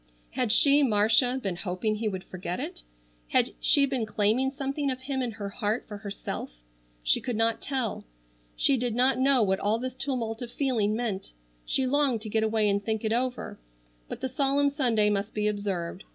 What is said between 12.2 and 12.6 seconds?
to get